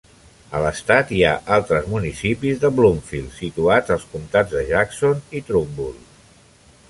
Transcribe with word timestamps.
A 0.57 0.59
l'estat, 0.61 1.11
hi 1.15 1.19
ha 1.25 1.33
altres 1.57 1.89
municipis 1.91 2.57
de 2.63 2.71
Bloomfield 2.79 3.35
situats 3.35 3.95
als 3.97 4.07
comtats 4.15 4.55
de 4.57 4.63
Jackson 4.73 5.21
i 5.41 5.45
Trumbull. 5.51 6.01